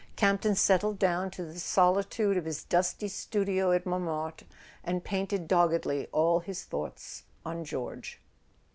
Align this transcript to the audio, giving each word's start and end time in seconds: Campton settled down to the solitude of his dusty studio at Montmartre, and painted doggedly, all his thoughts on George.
Campton 0.15 0.55
settled 0.55 0.97
down 0.97 1.29
to 1.29 1.45
the 1.45 1.59
solitude 1.59 2.35
of 2.35 2.45
his 2.45 2.63
dusty 2.63 3.07
studio 3.07 3.71
at 3.71 3.85
Montmartre, 3.85 4.47
and 4.83 5.03
painted 5.03 5.47
doggedly, 5.47 6.07
all 6.11 6.39
his 6.39 6.63
thoughts 6.63 7.21
on 7.45 7.63
George. 7.63 8.19